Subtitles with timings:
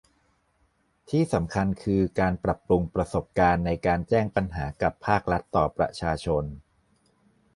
[1.09, 6.43] ที่สำคัญคือ การปรับปรุงประสบการณ์ในการแจ้งปัญหากับภาครัฐต่อประชาชน